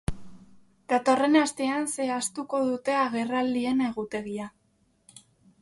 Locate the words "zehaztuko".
1.97-2.63